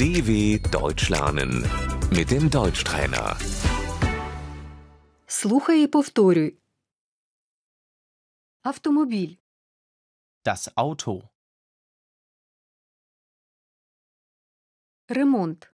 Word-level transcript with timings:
DW 0.00 0.58
Deutsch 0.70 1.10
lernen 1.10 1.52
mit 2.10 2.30
dem 2.30 2.48
Deutschtrainer. 2.50 3.36
Слухай 5.26 5.82
і 5.82 5.86
повторюй. 5.86 6.58
Автомобіль, 8.62 9.36
Das 10.44 10.68
Auto. 10.74 11.22
ремонт, 15.08 15.72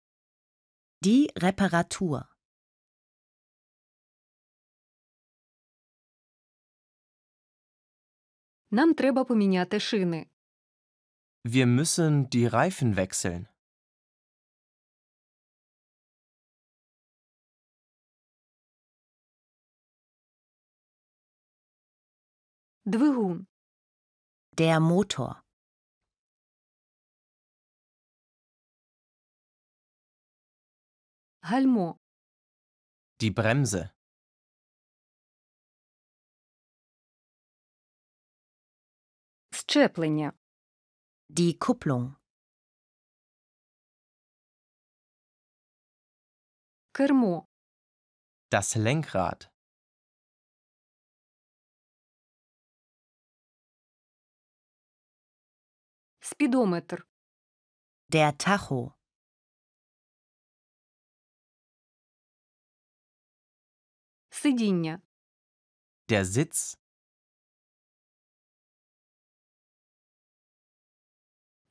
Die 1.05 1.27
Reparatur. 1.35 2.23
нам 8.71 8.93
треба 8.93 9.23
поміняти 9.23 9.79
шини. 9.79 10.25
Wir 11.45 11.65
müssen 11.65 12.29
die 12.35 12.49
Reifen 12.53 12.95
wechseln. 12.95 13.47
Двигун, 22.85 23.47
Der 24.59 24.79
Motor. 24.79 25.31
гальмо, 31.49 31.87
Die 33.21 33.31
Bremse. 33.37 33.81
щеплення, 39.53 40.33
Die 41.29 41.53
Kupplung. 41.65 42.15
кермо, 46.95 47.47
Das 48.51 48.75
Lenkrad. 48.85 49.39
спідометр, 56.31 57.07
Der 58.13 58.31
Tacho. 58.47 58.91
сидіння, 64.29 65.01
Der 66.09 66.23
Sitz. 66.25 66.77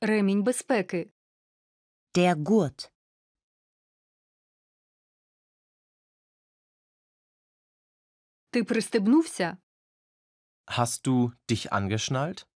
ремінь 0.01 0.43
безпеки, 0.43 1.11
Der 2.15 2.35
Gurt. 2.35 2.91
ти 8.49 8.63
пристебнувся? 8.63 9.57
Hast 10.67 11.05
du 11.07 11.31
dich 11.49 11.71
angeschnallt? 11.71 12.47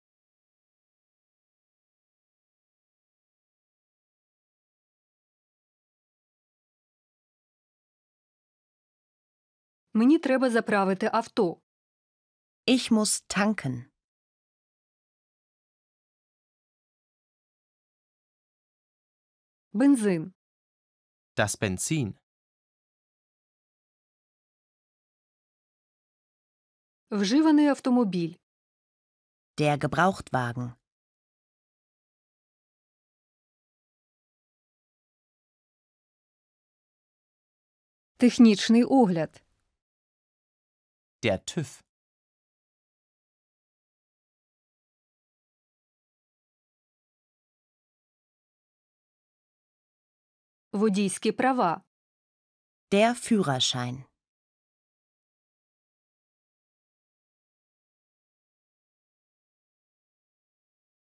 Мені 9.96 10.20
треба 10.20 10.50
заправити 10.50 11.10
авто. 11.14 11.62
Ich 12.68 12.92
muss 12.92 13.26
tanken. 13.38 13.84
Бензин, 19.74 20.34
Das 21.36 21.56
Benzin. 21.58 22.14
вживаний 27.12 27.68
автомобіль, 27.68 28.36
Der 29.58 29.78
Gebrauchtwagen. 29.78 30.74
технічний 38.18 38.84
огляд, 38.84 39.44
Der 41.26 41.38
TÜV. 41.38 41.82
водійські 50.74 51.32
права, 51.32 51.82
Der 52.92 53.14
Führerschein. 53.14 54.04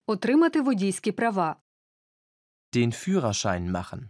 отримати 0.07 0.61
водійські 0.61 1.11
права, 1.11 1.61
Den 2.73 2.91
Führerschein 2.93 3.71
machen. 3.71 4.09